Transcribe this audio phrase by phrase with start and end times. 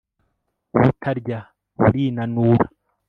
[0.75, 1.39] ubutarya
[1.81, 2.65] burinanura